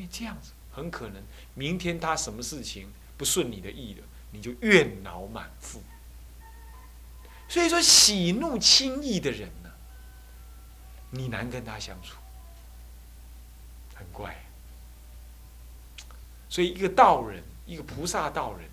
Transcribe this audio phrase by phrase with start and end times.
[0.00, 5.82] 因为这样子很可能明天他什么事情不顺你的意了，你就怨恼满腹。
[7.50, 9.70] 所以说，喜怒轻易的人呢，
[11.10, 12.16] 你难跟他相处，
[13.94, 14.34] 很怪。
[16.48, 18.70] 所以，一个道人，一个菩萨道人，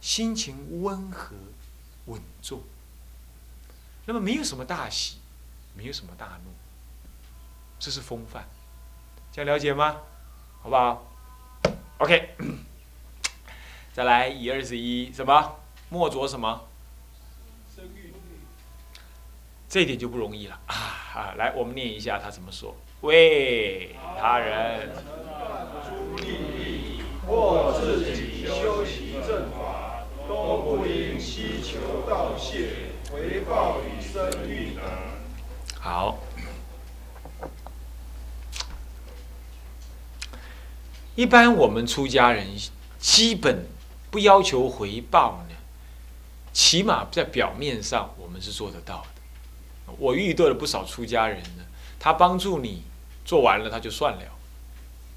[0.00, 1.36] 心情温和
[2.06, 2.60] 稳重，
[4.06, 5.18] 那么没有什么大喜，
[5.76, 6.50] 没有什么大怒，
[7.78, 8.44] 这是风范。
[9.32, 9.96] 这样了解吗？
[10.62, 11.06] 好不好
[11.98, 12.30] ？OK，
[13.94, 15.56] 再来一二十一什么
[15.88, 16.62] 莫着什么？
[19.68, 20.74] 这一点就不容易了啊！
[21.14, 24.90] 啊，来，我们念一下他怎么说：为他人。
[27.26, 32.70] 或自己修习正法，都不应希求道谢，
[33.12, 34.82] 回报与生育等。
[35.78, 36.18] 好。
[41.18, 42.46] 一般我们出家人
[42.96, 43.66] 基本
[44.08, 45.56] 不要求回报呢，
[46.52, 49.92] 起码在表面上我们是做得到的。
[49.98, 51.64] 我遇到了不少出家人呢，
[51.98, 52.84] 他帮助你
[53.24, 54.22] 做完了他就算了，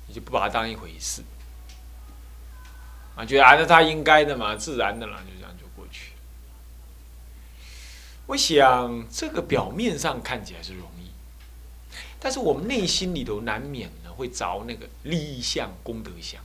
[0.07, 1.21] 你就不把他当一回事。
[3.15, 6.13] 啊，觉得啊，那他应该的嘛，自然的啦，就这样就过去。
[8.25, 11.11] 我想这个表面上看起来是容易，
[12.19, 13.91] 但是我们内心里头难免
[14.21, 16.41] 会着那个利益相、功德相。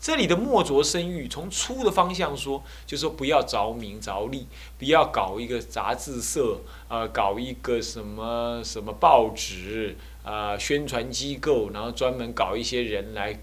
[0.00, 4.46] 这里的莫着声誉，从粗的方向说，就是说不要着名着利，
[4.78, 13.38] 不要搞一个杂志社，呃，搞一个什么什么报纸啊，宣传机构，然后专门搞一些人来。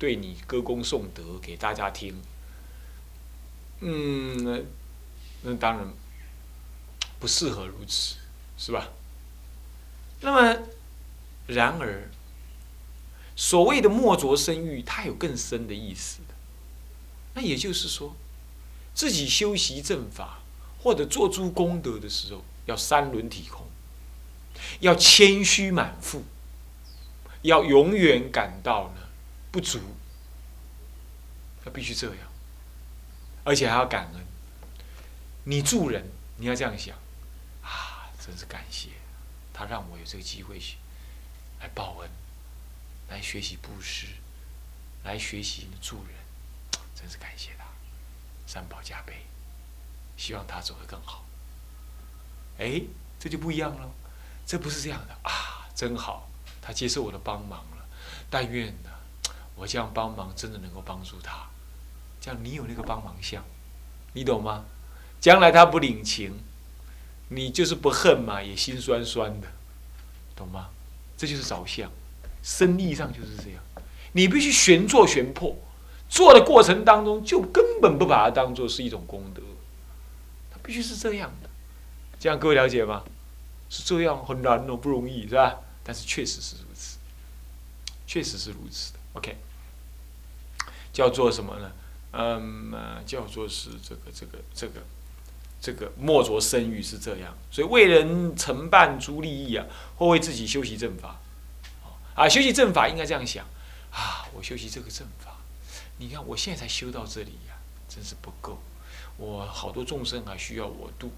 [0.00, 2.14] 对你歌功颂德给大家听，
[3.80, 4.64] 嗯，
[5.42, 5.88] 那当然
[7.18, 8.14] 不适合如此，
[8.56, 8.90] 是吧？
[10.20, 10.56] 那么，
[11.48, 12.08] 然而，
[13.40, 16.34] 所谓的莫着声誉，它有更深的意思的。
[17.34, 18.16] 那也就是说，
[18.92, 20.40] 自己修习正法
[20.82, 23.64] 或者做诸功德的时候，要三轮体空，
[24.80, 26.24] 要谦虚满腹，
[27.42, 29.02] 要永远感到呢。
[29.52, 29.78] 不足，
[31.64, 32.18] 要必须这样，
[33.44, 34.26] 而且还要感恩。
[35.44, 36.96] 你助人，你要这样想，
[37.62, 38.88] 啊，真是感谢
[39.54, 40.76] 他让我有这个机会去
[41.60, 42.10] 来报恩，
[43.08, 44.06] 来学习布施，
[45.04, 46.14] 来学习助人，
[46.94, 47.64] 真是感谢他，
[48.46, 49.26] 三宝加倍，
[50.16, 51.24] 希望他走得更好。
[52.58, 52.82] 哎，
[53.18, 53.90] 这就不一样了，
[54.46, 56.28] 这不是这样的啊，真好，
[56.60, 57.86] 他接受我的帮忙了，
[58.28, 58.90] 但愿呢。
[59.54, 61.48] 我这样帮忙，真的能够帮助他，
[62.20, 63.44] 这样你有那个帮忙相，
[64.12, 64.64] 你懂吗？
[65.20, 66.44] 将来他不领情，
[67.30, 69.48] 你就是不恨嘛，也心酸酸的，
[70.36, 70.70] 懂吗？
[71.16, 71.90] 这就是着相，
[72.48, 73.62] 生意上就是这样，
[74.12, 75.54] 你必须悬做悬破，
[76.08, 79.42] 做的过程当中就根本不把它当做是一种功德，
[80.50, 81.50] 它必须是这样的，
[82.18, 83.04] 这样各位了解吗？
[83.68, 85.56] 是这样很难哦，不容易是吧？
[85.84, 86.96] 但是确实是如此，
[88.06, 88.98] 确实是如此的。
[89.12, 89.36] OK。
[90.90, 91.70] 叫做什么呢？
[92.12, 92.72] 嗯，
[93.04, 94.82] 叫做是这个这个这个
[95.60, 99.66] 这个莫着声誉是这样，所以为人承办诸利益啊，
[99.96, 101.20] 或为自己修习正法，
[102.18, 103.46] 啊，修习正法应该这样想。
[103.92, 105.36] 啊，我修习这个正法，
[105.98, 107.54] 你看我现在才修到这里呀，
[107.88, 108.58] 真是不够，
[109.16, 111.12] 我好多众生还需要我度，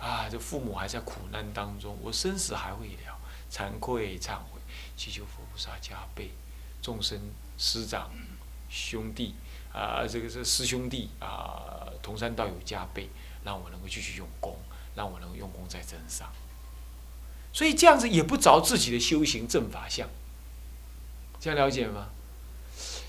[0.00, 3.18] 啊，这父母还在苦难当中，我生死还未了，
[3.52, 4.58] 惭愧忏悔，
[4.96, 6.30] 祈求佛菩萨加倍，
[6.80, 7.20] 众生
[7.58, 8.10] 师长。
[8.70, 9.34] 兄弟
[9.72, 13.08] 啊，这个是师兄弟啊，同山道友加倍，
[13.42, 14.58] 让我能够继续用功，
[14.94, 16.30] 让我能够用功在真上。
[17.50, 20.06] 所以这样子也不着自己的修行正法相，
[21.40, 22.08] 这样了解吗？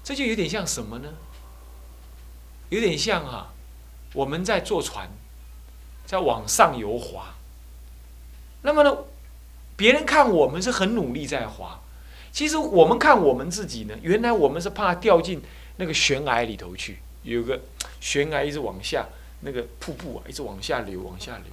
[0.04, 1.14] 这就有点像什么呢？
[2.70, 3.54] 有点像啊，
[4.14, 5.10] 我们在坐船，
[6.06, 7.36] 在往上游划。
[8.62, 8.98] 那么呢，
[9.76, 11.82] 别人看我们是很努力在划。
[12.32, 15.42] 其实我们看我们自己呢，原来我们是怕掉进
[15.78, 17.60] 那个悬崖里头去，有个
[18.00, 19.08] 悬崖一直往下，
[19.42, 21.46] 那个瀑布啊一直往下流，往下流。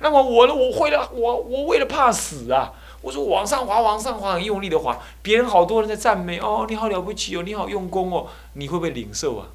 [0.00, 2.72] 那么我呢，我为了我我为了怕死啊，
[3.02, 4.98] 我说往上滑，往上滑，很用力的滑。
[5.22, 9.48] 别人好多人在赞美哦，你好了不起哦，你好用功哦，你会不会领受啊？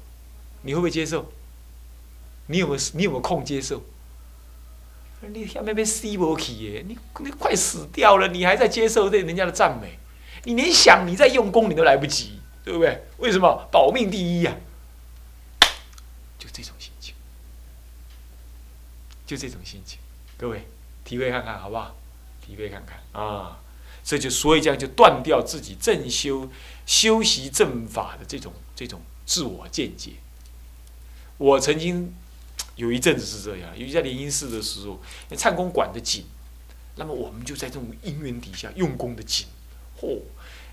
[0.62, 1.32] 你会不会接受？
[2.46, 3.82] 你有没有你有没有空接受？
[5.20, 9.98] 你下面被死不起耶，你你快死掉了，你还在接受对人家的赞美？
[10.44, 13.04] 你连想你在用功你都来不及，对不对？
[13.16, 14.54] 为什么保命第一呀？
[16.38, 17.14] 就这种心情，
[19.26, 19.98] 就这种心情，
[20.36, 20.68] 各位
[21.04, 21.96] 体会看看好不好？
[22.48, 23.60] 体会看看啊！
[24.02, 26.50] 这就所以这样就断掉自己正修
[26.86, 30.12] 修习正法的这种这种自我见解。
[31.36, 32.14] 我曾经
[32.76, 34.98] 有一阵子是这样，因为在灵隐寺的时候，
[35.36, 36.24] 唱功管得紧，
[36.96, 39.46] 那么我们就在这种因缘底下用功的紧，
[40.00, 40.22] 嚯！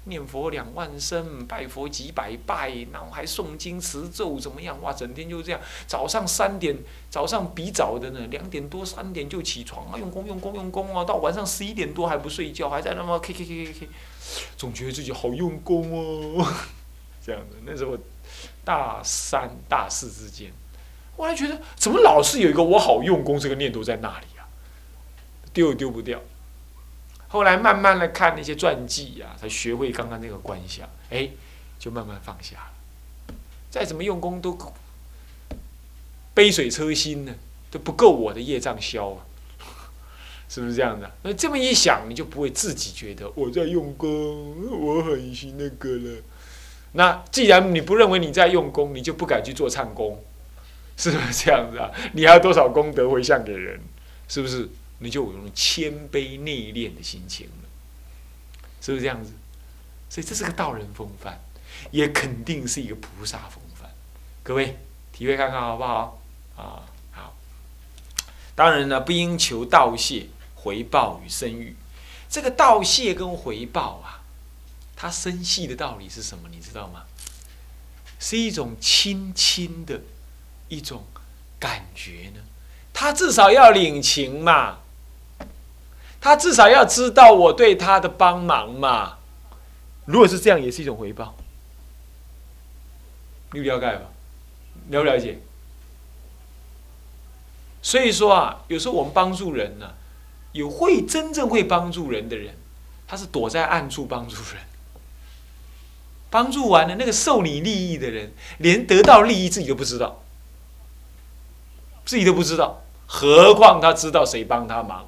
[0.05, 4.81] 念佛两万声，拜佛几百拜，然后还诵经持咒，怎么样？
[4.81, 5.59] 哇，整天就这样。
[5.87, 6.77] 早上三点，
[7.09, 13.89] 早上比早的呢，两点多三点就起床啊，用功用功用功啊，到晚上十一点多还不睡觉，还在那么 K K K K K，
[14.55, 16.45] 总觉得自己好用功哦。
[17.25, 17.97] 这样的，那时候
[18.63, 20.51] 大三大四之间，
[21.17, 24.45] 我还觉得怎么老是有一个我好用功这个念头在那里啊，
[25.51, 26.21] 丢也丢不掉。
[27.27, 31.29] 后来慢慢的看那些传记呀，才学会刚刚那个观想，哎，
[31.77, 33.35] 就慢慢放下了。
[33.69, 34.57] 再怎么用功都
[36.33, 37.33] 杯水车薪呢，
[37.69, 39.25] 都不够我的业障消啊，
[40.47, 41.11] 是不是这样的？
[41.23, 46.21] 那这么一想，你就不会自己觉得我在用功，我很行那个了。
[46.93, 50.23] 那既然你不认为你在用功，你就不敢去做唱功，
[50.95, 51.91] 是不是这样子啊？
[52.13, 53.81] 你还有多少功德回向给人？
[54.27, 54.69] 是不是？
[55.05, 57.69] 你就有种谦卑内敛的心情了，
[58.81, 59.31] 是不是这样子？
[60.09, 61.39] 所以这是个道人风范，
[61.91, 63.89] 也肯定是一个菩萨风范。
[64.43, 64.77] 各位
[65.11, 66.21] 体会看看好不好？
[66.55, 67.35] 啊，好。
[68.55, 71.75] 当然呢，不应求道谢、回报与声誉。
[72.29, 74.23] 这个道谢跟回报啊，
[74.95, 76.49] 它生细的道理是什么？
[76.49, 77.03] 你知道吗？
[78.19, 80.01] 是一种轻轻的
[80.69, 81.05] 一种
[81.59, 82.41] 感觉呢。
[82.93, 84.79] 他至少要领情嘛。
[86.25, 89.19] 他至少要知道我对他的帮忙嘛，
[90.05, 91.35] 如果是这样，也是一种回报。
[93.51, 94.01] 你了解吧？
[94.89, 95.39] 了不了解？
[97.83, 99.93] 所以说啊，有时候我们帮助人呢，
[100.53, 102.55] 有会真正会帮助人的人，
[103.07, 104.63] 他是躲在暗处帮助人。
[106.31, 110.23] 帮助完了那个受你利益的人，连得到利益自己都不知道，
[112.03, 115.05] 自己都不知道，何况他知道谁帮他忙？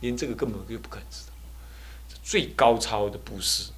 [0.00, 3.70] 连这个根本就不可能知道，最高超的布施，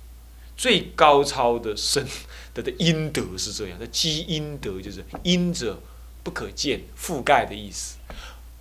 [0.56, 2.06] 最高超的生
[2.54, 5.80] 的的阴德是这样的，积阴德就是阴者
[6.22, 7.96] 不可见覆盖的意思，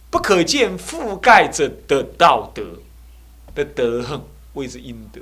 [0.10, 2.80] 不可见覆盖着的道德
[3.54, 4.22] 的德恨
[4.54, 5.22] 谓之阴德。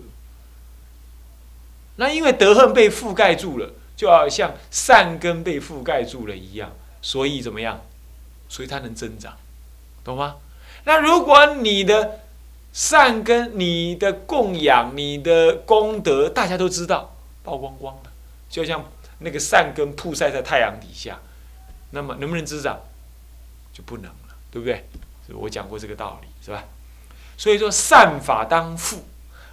[1.98, 6.72] 那因为德恨被覆盖住了，就好像善根被覆盖住了一样，
[7.02, 7.86] 所以怎么样？
[8.48, 9.38] 所以它能增长，
[10.04, 10.38] 懂吗？
[10.86, 12.19] 那如果你的
[12.72, 18.10] 善根，你的供养，你的功德，大家都知道，曝光光的，
[18.50, 18.86] 就像
[19.20, 21.20] 那个善根曝晒在太阳底下，
[21.92, 22.80] 那么能不能滋长？
[23.74, 24.86] 就不能了，对不对？
[25.34, 26.64] 我讲过这个道理，是吧？
[27.38, 29.06] 所以说，善法当富，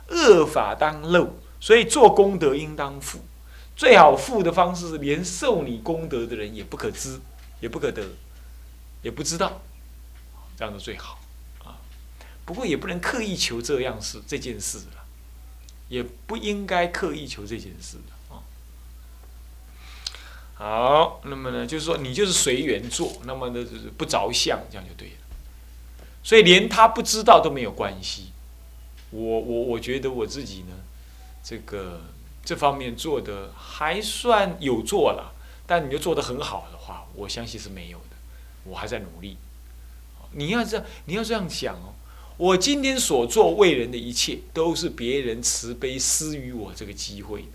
[0.08, 1.28] 恶法当漏，
[1.60, 3.20] 所以做功德应当富。
[3.76, 7.20] 最好富的方式是，连受你功德的人也不可知，
[7.60, 8.02] 也不可得，
[9.02, 9.60] 也不知道，
[10.56, 11.18] 这样子最好。
[12.46, 15.04] 不过也不能刻意求这样事这件事了，
[15.88, 17.98] 也不应该刻意求这件事
[18.30, 18.40] 啊。
[20.54, 25.14] 好，那么呢，就是说你就是随缘做，那么呢就是不着相，这样就对了。
[26.22, 28.30] 所以连他不知道都没有关系。
[29.10, 30.74] 我我我觉得我自己呢，
[31.42, 32.00] 这个
[32.44, 35.34] 这方面做的还算有做了，
[35.66, 38.16] 但你就做的很好的话，我相信是没有的。
[38.64, 39.36] 我还在努力。
[40.32, 41.94] 你要这样，你要这样想哦。
[42.36, 47.48] 我今天所做为人的一切，都是别人慈悲施予我这个机会的。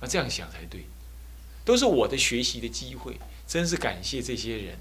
[0.00, 0.86] 那这样想才对，
[1.64, 3.18] 都是我的学习的机会。
[3.46, 4.78] 真是感谢这些人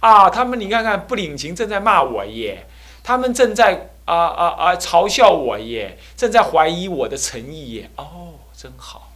[0.00, 0.28] 啊！
[0.28, 2.66] 他们你看看不领情，正在骂我耶；
[3.04, 7.90] 他们正在啊啊啊嘲笑我耶，正在怀疑我的诚意耶。
[7.96, 9.12] 哦，真好，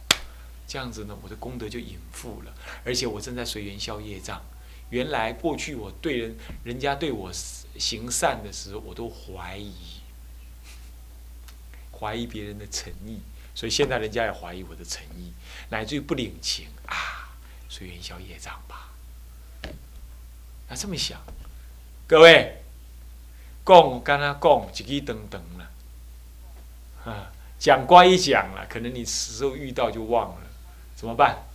[0.65, 2.53] 这样子呢，我的功德就隐富了，
[2.85, 4.41] 而且我正在随缘消业障。
[4.89, 7.29] 原来过去我对人，人家对我。
[7.77, 10.01] 行善的时候，我都怀疑，
[11.91, 13.19] 怀疑别人的诚意，
[13.53, 15.33] 所以现在人家也怀疑我的诚意，
[15.69, 17.35] 乃至于不领情啊，
[17.69, 18.91] 随缘消业障吧。
[20.67, 21.21] 那这么想，
[22.07, 22.63] 各位，
[23.65, 25.71] 讲跟他讲，一句等等了，
[27.05, 30.47] 啊，讲乖一讲了，可能你时候遇到就忘了，
[30.95, 31.45] 怎么办？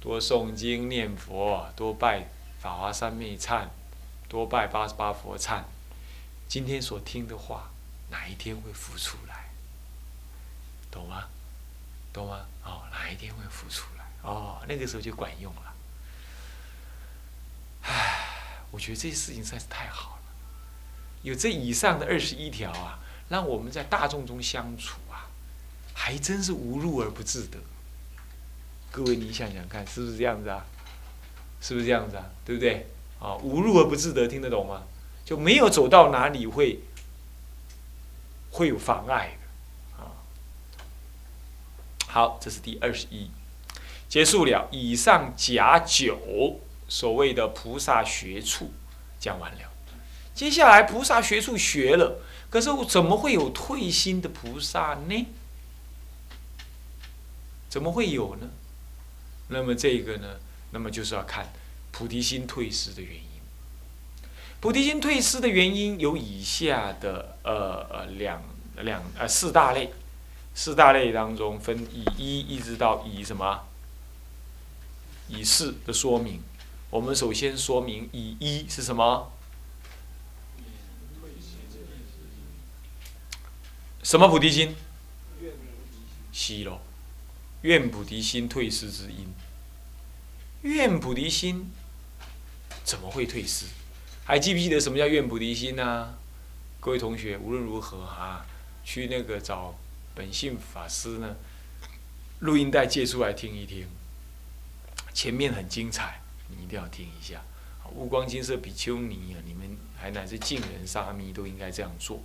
[0.00, 2.28] 多诵经念佛，多拜
[2.60, 3.68] 法华三昧忏。
[4.28, 5.62] 多拜八十八佛忏，
[6.48, 7.70] 今天所听的话，
[8.10, 9.50] 哪一天会浮出来？
[10.90, 11.28] 懂吗？
[12.12, 12.46] 懂吗？
[12.64, 14.04] 哦，哪一天会浮出来？
[14.22, 15.74] 哦，那个时候就管用了。
[17.82, 18.28] 唉，
[18.70, 20.22] 我觉得这些事情实在是太好了。
[21.22, 25.28] 有这以上的二十一条啊，让我们在大众中相处啊，
[25.92, 27.58] 还真是无入而不自得。
[28.90, 30.64] 各位，你想想看，是不是这样子啊？
[31.60, 32.24] 是不是这样子啊？
[32.44, 32.86] 对不对？
[33.18, 34.82] 啊，无入而不自得，听得懂吗？
[35.24, 36.80] 就没有走到哪里会
[38.50, 40.12] 会有妨碍的啊。
[42.06, 43.30] 好，这是第二十一，
[44.08, 44.68] 结束了。
[44.70, 48.70] 以上甲九所谓的菩萨学处
[49.18, 49.70] 讲完了，
[50.34, 55.26] 接下来菩萨学处学了，可是我怎么会有退心的菩萨呢？
[57.70, 58.48] 怎么会有呢？
[59.48, 60.36] 那么这个呢？
[60.70, 61.50] 那么就是要看
[61.96, 63.22] 菩提心退失的原因。
[64.60, 68.42] 菩提心退失的原因有以下的呃呃两
[68.78, 69.92] 两呃四大类，
[70.56, 73.60] 四大类当中分以一一直到以什么？
[75.28, 76.42] 以四的说明。
[76.90, 79.30] 我们首先说明以一是什么？
[84.02, 84.74] 什么菩提心？
[86.32, 86.80] 西喽。
[87.62, 89.32] 愿菩提心退失之因，
[90.62, 91.70] 愿菩提心
[92.84, 93.66] 怎么会退失？
[94.24, 96.14] 还记不记得什么叫愿菩提心呢？
[96.78, 98.46] 各位同学，无论如何啊，
[98.84, 99.74] 去那个找
[100.14, 101.34] 本性法师呢，
[102.40, 103.88] 录音带借出来听一听，
[105.12, 107.42] 前面很精彩，你一定要听一下。
[107.94, 112.22] 乌光金色比丘尼啊，你们还乃至净人沙弥都应该这样做。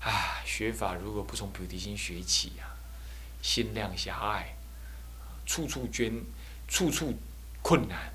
[0.00, 2.64] 啊，学法如果不从菩提心学起呀。
[3.42, 4.54] 心量狭隘，
[5.46, 6.12] 处处捐，
[6.68, 7.18] 处处
[7.62, 8.12] 困难，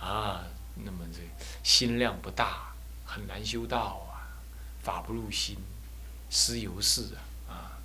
[0.00, 0.46] 啊，
[0.84, 1.20] 那么这
[1.62, 4.38] 心量不大，很难修道啊，
[4.82, 5.56] 法不入心，
[6.30, 7.14] 思由是
[7.48, 7.78] 啊，啊，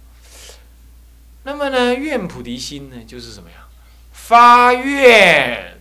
[1.43, 3.67] 那么呢，愿菩提心呢，就是什么呀？
[4.13, 5.79] 发愿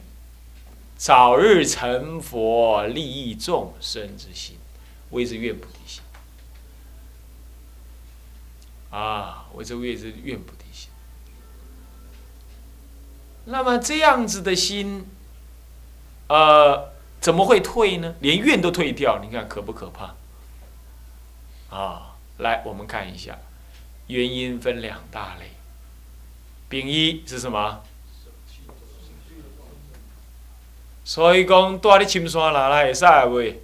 [0.96, 4.56] 早日成佛，利益众生之心，
[5.10, 6.02] 谓之愿菩提心。
[8.90, 10.90] 啊，谓之谓之愿菩提心。
[13.44, 15.06] 那么这样子的心，
[16.28, 16.89] 呃，
[17.20, 18.14] 怎么会退呢？
[18.20, 20.14] 连愿都退掉，你看可不可怕？
[21.68, 23.38] 啊，来，我们看一下，
[24.06, 25.50] 原因分两大类。
[26.68, 27.82] 丙一是什么？
[31.04, 33.56] 所以讲，带你深山哪来会使袂？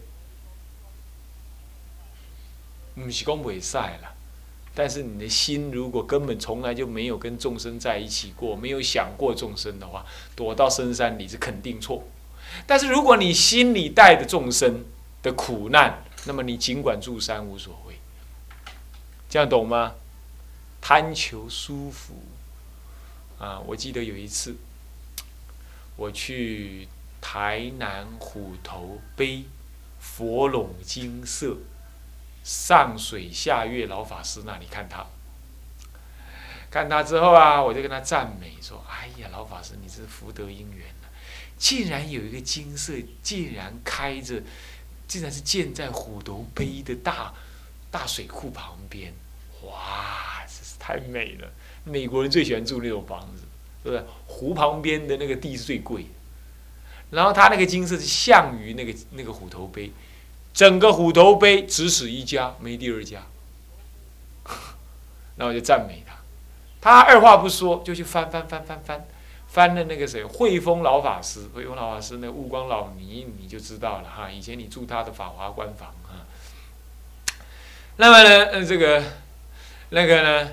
[2.96, 4.12] 唔是讲袂使啦。
[4.74, 12.04] 但是你的心如果根本从来就没有跟众生在一起过，没有想过众生的话，躲到深山里是肯定错。
[12.66, 14.84] 但是如果你心里带着众生
[15.22, 17.98] 的苦难，那么你尽管住山无所谓。
[19.28, 19.94] 这样懂吗？
[20.80, 22.22] 贪求舒服
[23.38, 23.58] 啊！
[23.60, 24.56] 我记得有一次，
[25.96, 26.88] 我去
[27.20, 29.44] 台南虎头碑
[29.98, 31.56] 佛垄金色。
[32.44, 35.04] 上水下月老法师那里看他，
[36.70, 40.86] 看他之后啊，我就跟他赞美说：“哎呀，老法师，你这是福德因缘！
[41.58, 44.42] 竟然有一个金色，竟然开着，
[45.08, 47.32] 竟然是建在虎头碑的大
[47.90, 49.12] 大水库旁边，
[49.62, 51.50] 哇，真是太美了！
[51.84, 53.42] 美国人最喜欢住那种房子，
[53.82, 54.06] 对不对？
[54.26, 56.06] 湖旁边的那个地是最贵，
[57.10, 59.92] 然后他那个金色是向于那个那个虎头碑。”
[60.56, 63.26] 整个虎头碑只此一家，没第二家。
[65.36, 66.16] 那我就赞美他，
[66.80, 69.06] 他二话不说就去翻翻翻翻翻，
[69.56, 74.30] 翻了那个谁慧峰老法师，慧峰老法师那悟光老尼你就知道了哈。
[74.30, 76.28] 以前你住他的法华官房啊。
[77.96, 79.02] 那么呢，呃，这个
[79.88, 80.50] 那个呢，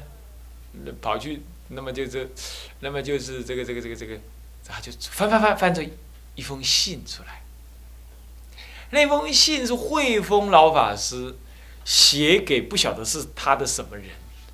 [1.01, 2.25] 跑去，那么就这，
[2.79, 4.17] 那么就是这个这个这个这个，
[4.65, 5.86] 他就翻翻翻翻着
[6.36, 7.41] 一封信出来。
[8.91, 11.36] 那封信是慧峰老法师
[11.83, 14.05] 写给不晓得是他的什么人，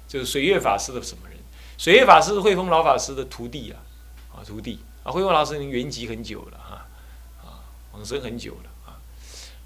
[0.08, 1.38] 就是水月法师的什么人？
[1.77, 3.77] 水月法师是慧峰老法师的徒弟啊，
[4.43, 6.86] 徒弟啊，慧峰老师已经圆寂很久了哈，
[7.41, 7.60] 啊
[7.93, 9.00] 往生很久了啊。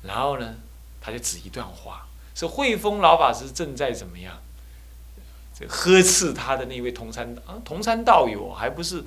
[0.01, 0.55] 然后呢，
[1.01, 4.37] 他就指一段话，是慧峰老法师正在怎么样？
[5.57, 9.03] 这呵斥他的那位同参啊同参道友，还不是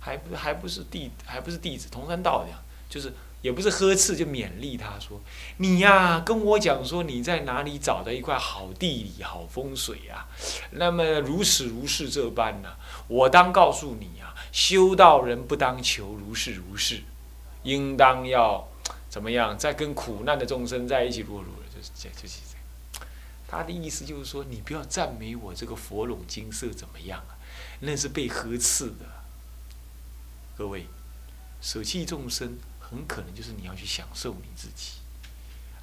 [0.00, 2.54] 还不还不是弟还不是弟子同参道友，
[2.88, 3.12] 就是。
[3.42, 5.18] 也不是呵斥，就勉励他说
[5.56, 10.28] ：“你呀，跟我讲说你在哪里找到一块好地理、好风水啊？
[10.72, 12.68] 那么如此如是这般呢？
[13.08, 17.02] 我当告诉你啊，修道人不当求如是如是，
[17.62, 18.68] 应当要
[19.08, 19.56] 怎么样？
[19.58, 21.48] 在跟苦难的众生在一起，落入？
[21.74, 23.00] 就是这，就是这。
[23.48, 27.38] 他的意思就是说，你不要赞美我这个佛拢金色怎么样啊？
[27.80, 29.06] 那是被呵斥的。
[30.56, 30.86] 各位，
[31.60, 32.58] 舍弃众生。”
[32.90, 34.94] 很可能就是你要去享受你自己，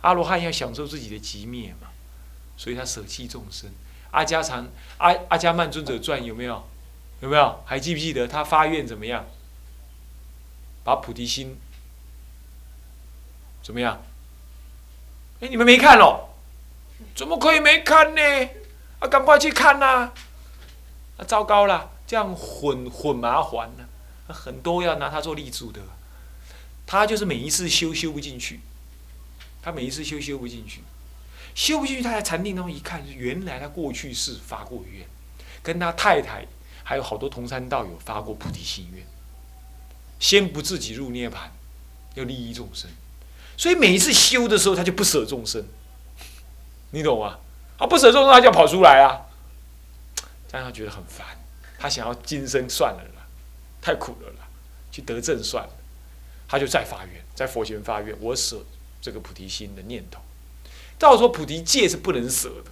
[0.02, 1.88] 阿罗汉要享受自己的寂灭嘛，
[2.58, 3.72] 所以他舍弃众生。
[4.12, 6.68] 阿迦禅阿阿迦曼尊者传有没有？
[7.22, 7.64] 有没有？
[7.66, 9.26] 还记不记得他发愿怎么样？
[10.84, 11.58] 把菩提心
[13.62, 14.02] 怎么样？
[15.42, 16.30] 哎，你们没看哦？
[17.16, 18.22] 怎么可以没看呢？
[19.00, 20.12] 啊，赶快去看呐！
[21.18, 23.88] 啊，糟糕了，这样混混麻烦呢，
[24.34, 25.82] 很多要拿它做立柱的。
[26.86, 28.62] 他就是每一次修修不进去，
[29.62, 30.82] 他每一次修修不进去，
[31.54, 35.06] 修不进去，他在禅定中一看，原来他过去是发过愿，
[35.62, 36.48] 跟他太太
[36.88, 39.06] 还有好多同参道友发过菩提心愿，
[40.22, 41.52] 先不自己入涅盘，
[42.14, 42.90] 要利益众生，
[43.58, 45.66] 所以每一次修的时候，他就不舍众生，
[46.92, 47.40] 你懂吗？
[47.78, 49.28] 啊，不舍众生，他就要跑出来啊，
[50.50, 51.28] 让他觉得很烦，
[51.78, 53.28] 他想要今生算了啦，
[53.82, 54.48] 太苦了啦，
[54.90, 55.74] 去得正算了。
[56.48, 58.64] 他就再发愿，在佛前发愿，我舍
[59.02, 60.22] 这个菩提心的念头。
[60.98, 62.72] 照说菩提戒是不能舍的，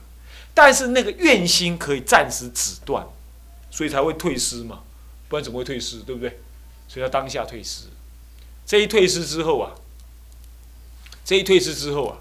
[0.53, 3.05] 但是那个愿心可以暂时止断，
[3.75, 4.83] 所以才会退失嘛，
[5.27, 5.99] 不然怎么会退失？
[5.99, 6.39] 对不对？
[6.87, 7.87] 所以他当下退失。
[8.65, 9.75] 这一退失之后啊，
[11.25, 12.17] 这一退失之后啊，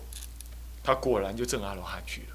[0.83, 2.27] 他果然就证阿罗汉去了。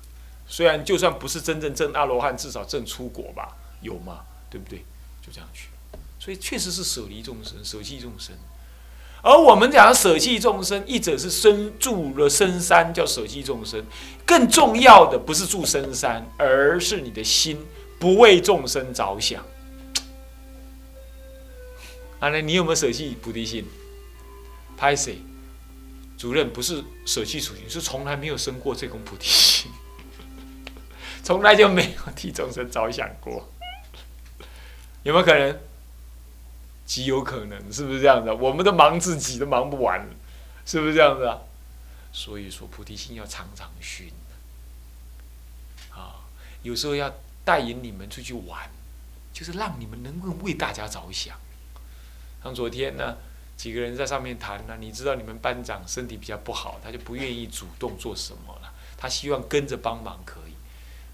[0.48, 4.22] 虽然就算不是真正证阿罗汉，至少证出国吧，有嘛？
[4.50, 4.80] 对不对？
[5.22, 5.68] 就这样去。
[6.18, 8.34] 所以确实是舍离众生，舍弃众生。
[9.22, 13.82] 而我们讲舍弃众生，一者是身住了深山，叫舍弃众生；
[14.26, 17.66] 更重要的不是住深山，而是你的心
[18.00, 19.44] 不为众生着想。
[22.20, 23.66] 啊，那你有没有舍弃菩提心？
[24.78, 25.20] 拍谁？
[26.18, 29.72] 主任不是舍弃处心，是从来没有生过这种菩提心，
[31.24, 33.48] 从来就没有替众生着想过。
[35.04, 35.60] 有没有可能？
[36.86, 38.32] 极有可能，是不是这样子？
[38.32, 40.10] 我们都忙自己，都忙不完，
[40.66, 41.38] 是不是这样子啊？
[42.12, 44.12] 所以说，菩提心要常常熏。
[45.92, 46.26] 啊，
[46.64, 47.14] 有时候要
[47.50, 48.70] 带引你们出去玩，
[49.34, 51.36] 就是让你们能够为大家着想。
[52.44, 53.18] 像昨天呢，
[53.58, 60.54] 几个人在上面谈呢，你知道你们班长身体比较不好，他就不愿意主动做什么了，他希望跟着帮忙可以，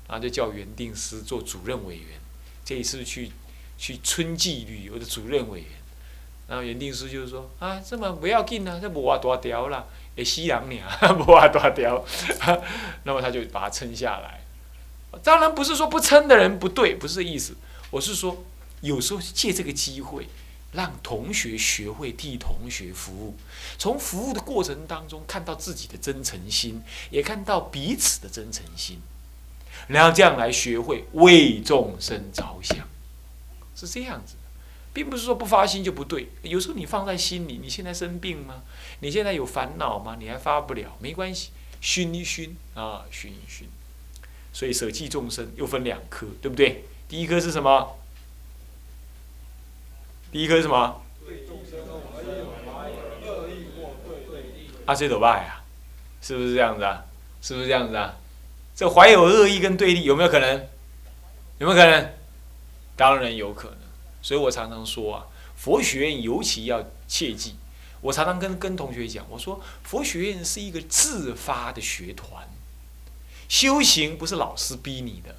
[0.10, 2.20] 然后就叫园定司做主任委员。
[2.66, 3.32] 这一次去。
[3.78, 5.70] 去春季旅游的主任委员，
[6.48, 9.84] 然后园定师就是说啊，这么不要紧啊，这无啊大条啦，
[10.16, 12.02] 会死人尔， 无啊大条，
[13.04, 14.45] 那么他就把他撑下来。
[15.24, 17.56] 当然不是说不撑的人不对，不是这意思。
[17.92, 18.44] 我是说，
[18.82, 20.28] 有时候借这个机会，
[20.74, 23.36] 让同学学会替同学服务，
[23.78, 29.00] 从服务的过程当中看到自己的真诚心，也看到彼此的真诚心，
[29.88, 32.88] 然后这样来学会为众生着想。
[33.76, 34.40] 是这样子的，
[34.94, 36.30] 并不是说不发心就不对。
[36.44, 38.64] 有时候你放在心里，你现在生病吗？
[39.00, 40.16] 你现在有烦恼吗？
[40.20, 41.52] 你还发不了，没关系，
[41.82, 43.68] 熏一熏啊，熏一熏。
[44.56, 46.86] 所以舍弃众生又分两颗，对不对？
[47.10, 47.98] 第一颗是什么？
[50.32, 51.02] 第一颗是什么？
[54.86, 55.62] 阿谁斗拜啊？
[56.22, 57.04] 是不是这样子啊？
[57.42, 58.18] 是不是这样子啊？
[58.74, 60.56] 这怀有恶意跟对立，有没有可能？
[61.58, 62.14] 有没有可能？
[62.96, 63.80] 当然有可能，
[64.22, 67.56] 所以我常常说啊，佛学院尤其要切记。
[68.00, 72.48] 我常常跟跟同学讲，我说佛学院是一个自发的学团，
[73.48, 75.36] 修行不是老师逼你的，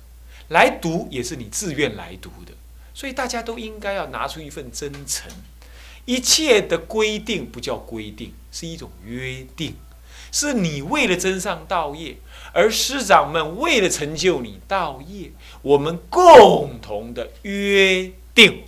[0.49, 2.53] 来读也是你自愿来读的，
[2.95, 5.31] 所以大家都应该要拿出一份真诚。
[6.05, 9.75] 一切的规定不叫规定，是一种约定，
[10.31, 12.19] 是你为了真上道业。
[12.53, 18.63] 而师长们为了成就你道业，我们共同的约定，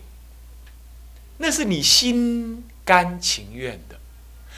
[1.39, 3.99] 那是你心甘情愿的，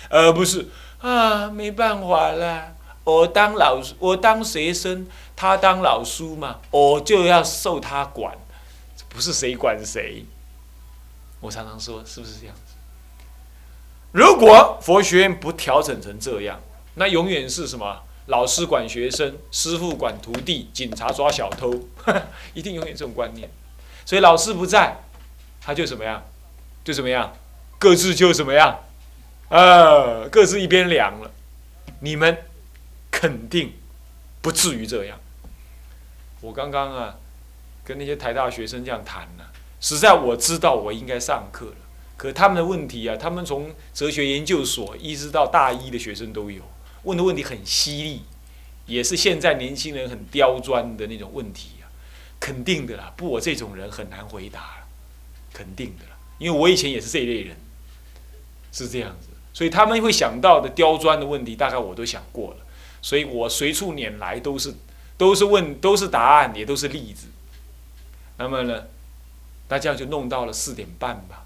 [0.09, 8.37] 而不是啊没办法了，我当老师，我当学生，他当老师嘛，我就要受他管，
[9.09, 10.25] 不是谁管谁。
[11.41, 12.75] 我常常说，是不是这样子？
[14.13, 16.61] 如果佛学院不调整成这样，
[16.95, 18.03] 那永远是什么？
[18.27, 21.73] 老师管学生，师傅管徒弟，警察抓小偷，
[22.55, 23.51] 一定永远这种观念。
[24.05, 24.99] 所以老师不在，
[25.61, 26.23] 他就怎么样？
[26.85, 27.33] 就怎么样？
[27.79, 28.81] 各自就怎么样？
[29.49, 31.31] 啊，各自一边凉了。
[32.01, 32.45] 你们
[33.11, 33.73] 肯定
[34.41, 35.19] 不至于这样。
[36.41, 37.17] 我刚刚啊，
[37.85, 39.45] 跟那些台大学生这样谈呢，
[39.81, 41.77] 实在我知道我应该上课了，
[42.17, 46.63] 可他们的问题啊，他们从哲学研究所一直到大一的学生都有。
[47.05, 48.23] 问的问题很犀利，
[48.87, 51.89] 也是现在年轻人很刁钻的那种问题啊，
[52.39, 54.87] 肯定的啦，不我这种人很难回答，
[55.53, 57.57] 肯定的啦，因为我以前也是这一类人，
[58.71, 62.57] 是这样子，所以他们会想到的刁钻的问题，大概我都想过了，
[63.03, 64.75] 所以我随处拈来都是
[65.17, 67.27] 都是问，都是答案，也都是例子。
[68.39, 68.85] 那么呢，
[69.69, 71.45] 大家就弄到了四点半吧。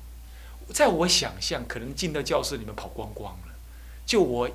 [0.72, 3.54] 在我想象，可能进到教室里面跑光光了。
[4.06, 4.48] 就我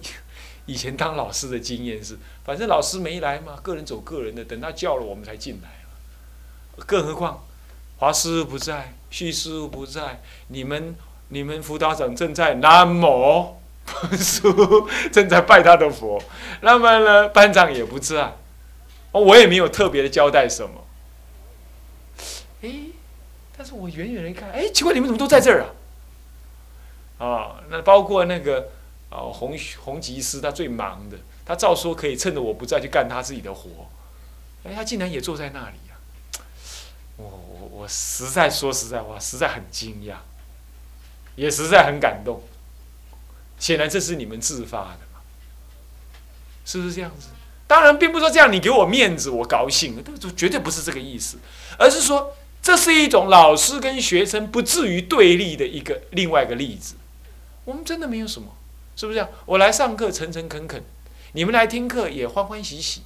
[0.65, 5.69] 以前当老师的经验是，反正老师没来嘛，个人走个人的，等他叫了我们才进来
[6.85, 7.43] 更何况
[7.97, 10.95] 华师不在，徐师不在，你们
[11.27, 12.87] 你们辅导长正在南
[14.03, 16.21] 无书正在拜他的佛，
[16.61, 18.35] 那么呢，班长也不在，
[19.11, 20.85] 我也没有特别的交代什么。
[22.61, 22.69] 哎，
[23.57, 25.65] 但是我远远的一看，哎，奇怪，你们怎么都在这儿
[27.17, 27.25] 啊？
[27.25, 28.69] 啊，那包括那个
[29.09, 33.89] 啊，红红吉师，他最忙的，他照说可以趁着我不在去干他自己的活，
[34.63, 35.95] 哎，他竟然也坐在那里呀！
[37.17, 40.15] 我我我实在说实在话，实在很惊讶，
[41.35, 42.41] 也实在很感动。
[43.59, 45.19] 显然这是你们自发的嘛？
[46.65, 47.27] 是不是这样子？
[47.67, 51.37] 当然，并不是说这样你给我面子，我高兴，这绝对不是这个意思，
[51.77, 56.95] 而是说这是一种老师跟学生不至于对立的一个另外一个例子。
[57.65, 58.55] 我们真的没有什么，
[58.95, 59.29] 是不是这样？
[59.45, 60.83] 我来上课诚诚恳恳，
[61.33, 63.01] 你们来听课也欢欢喜喜，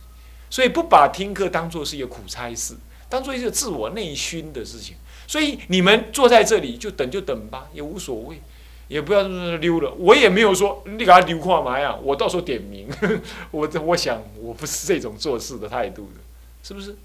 [0.50, 2.76] 所以不把听课当做是一个苦差事，
[3.10, 4.96] 当做一个自我内熏的事情。
[5.28, 8.42] 所以你们坐在这里就等就等吧，也无所谓。
[8.88, 9.24] 也不要
[9.58, 11.96] 溜了，我也没有说你给他溜干嘛呀？
[12.04, 12.88] 我到时候点名，
[13.52, 16.22] 我我想我不是这种做事的态度的，
[16.62, 16.96] 是不是？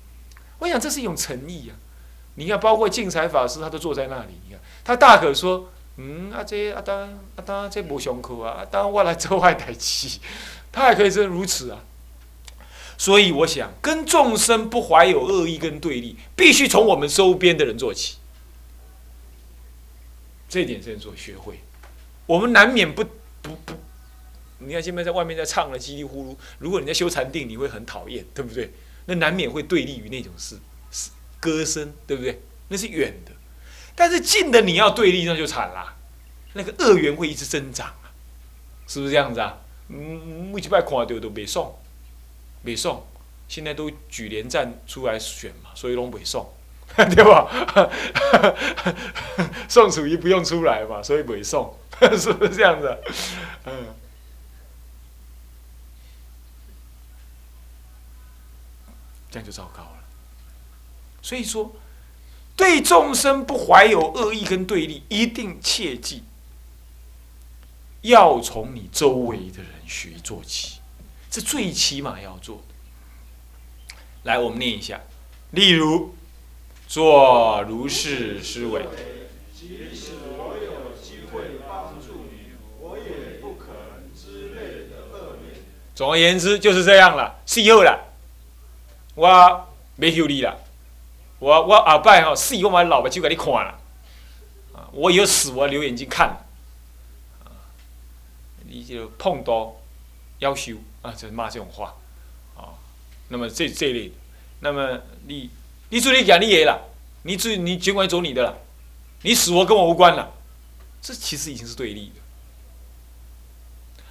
[0.59, 1.77] 我想这是一种诚意啊。
[2.35, 7.01] 你看，包括净财法师，他都坐在那里，你看他大可说，嗯，阿这阿当
[7.37, 10.19] 阿当这不胸口啊，阿当我来做坏代志，
[10.71, 11.81] 他也可以是如此啊。
[12.97, 18.17] 所以我想，跟众生不怀有恶意跟对立，必须从我们周边的人做起，
[20.49, 21.61] 这点先做学会。
[22.29, 23.03] 我们难免不
[23.41, 23.73] 不不，
[24.59, 28.71] 你看现在在外面在唱的叽里呼噜，如果你在修禅定，你会很讨厌，对不对？
[29.07, 30.59] 那难免会对立于那种事，
[30.91, 31.09] 是
[31.41, 32.43] 歌声，对不对？
[32.69, 33.33] 那是远的，
[33.97, 35.97] 但是近的你要对立，那就惨了，
[36.53, 38.12] 那个恶缘会一直增长啊，
[38.87, 39.59] 是不是这样子啊？
[39.88, 41.75] 嗯，每几拜看到都没送，
[42.61, 43.07] 没送，
[43.49, 46.47] 现在都举连战出来选嘛，所以拢没送，
[46.96, 47.90] 对吧？
[49.68, 51.77] 宋楚瑜不用出来嘛，所以没送。
[52.16, 52.96] 是不是这样子？
[53.64, 53.87] 嗯，
[59.31, 60.05] 这样就糟糕了。
[61.20, 61.74] 所以说，
[62.57, 66.22] 对众生不怀有恶意跟对立，一定切记
[68.03, 70.79] 要从你周围的人学做起，
[71.29, 72.74] 这最起码要做的。
[74.22, 75.01] 来，我们念一下，
[75.51, 76.14] 例如，
[76.88, 78.83] 做如是思维。
[85.94, 88.14] 总而言之就是这样了，死后了，
[89.16, 90.57] 我没休你了，
[91.40, 93.81] 我我阿拜吼死我老婆就给你看了，
[94.72, 96.29] 啊，我以后死我留眼睛看，
[97.42, 97.51] 啊，
[98.64, 99.74] 你就碰到
[100.38, 101.96] 要求啊，就骂这种话，
[102.57, 102.79] 啊，
[103.27, 104.12] 那么这这类，
[104.61, 105.51] 那么你
[105.90, 106.90] 你注意讲你爷了，
[107.22, 108.55] 你注你尽管走你的啦，
[109.22, 110.31] 你死活跟我无关啦，
[111.01, 112.20] 这其实已经是对立的。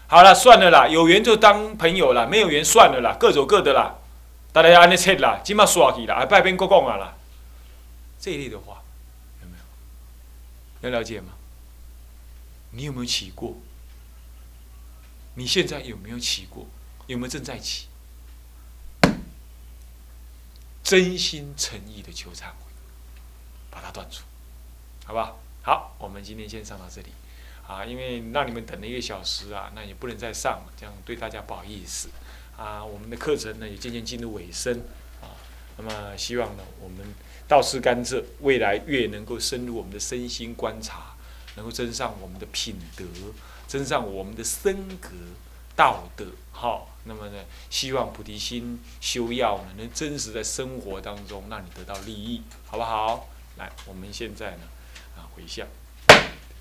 [0.08, 3.96] 好了，算了啦，有缘就当朋友了，没有缘算了啦，各走各的啦，
[4.54, 7.16] 大家要安尼切啦，今嘛刷去啦，还拜边个讲啊啦，
[8.20, 8.82] 这一类的话
[9.42, 10.90] 有没有？
[10.90, 11.34] 要了解吗？
[12.72, 13.56] 你有没有起过？
[15.36, 16.66] 你现在有没有起过？
[17.06, 17.88] 有没有正在起？
[20.88, 22.72] 真心诚意的求忏悔，
[23.70, 24.24] 把它断除，
[25.04, 25.20] 好不
[25.62, 25.94] 好？
[26.00, 27.10] 我们今天先上到这里。
[27.68, 32.08] 啊，因为让你们等了一个小时啊，那也不能再上了，这样对大家不好意思。
[32.56, 34.82] 啊，我们的课程呢也渐渐进入尾声，
[35.22, 35.36] 啊，
[35.76, 37.06] 那么希望呢我们
[37.50, 41.18] 道士甘蔗未来越能够深入我们的身心观察，
[41.58, 43.04] 能够增上我们的品德，
[43.68, 45.10] 增上我们的身格
[45.76, 46.28] 道德。
[46.54, 47.38] 好，那么呢，
[47.70, 53.28] 希望菩提心修药呢能真实在生活当中让你得到利益，好不好？
[53.58, 54.64] 来，我们现在呢
[55.16, 55.66] 啊回向。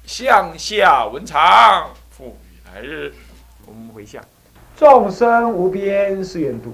[0.06, 3.12] 向下文长，复予来日。
[3.66, 4.22] 我们回向：
[4.76, 6.72] 众生无边誓愿度，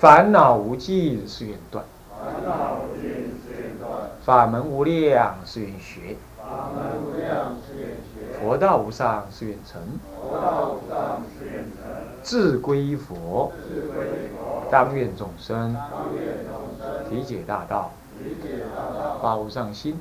[0.00, 1.84] 烦恼无尽誓愿断，
[4.24, 6.16] 法门无量誓愿学，
[8.40, 9.80] 佛道无上是愿成，
[12.22, 13.52] 自归佛，
[14.70, 15.76] 当愿众生
[17.08, 17.92] 体解大道，
[19.22, 19.98] 发无上心。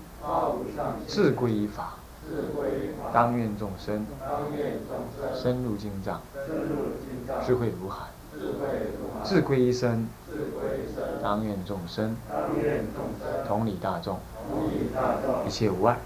[1.05, 1.95] 自归法，
[3.11, 4.05] 当愿众生
[5.33, 6.21] 深入经藏，
[7.45, 8.07] 智慧如海，
[9.21, 10.07] 自归一生，
[11.21, 12.15] 当愿众生，
[13.45, 14.17] 同理大众，
[15.45, 15.97] 一切无碍。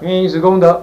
[0.00, 0.82] 愿以此功德，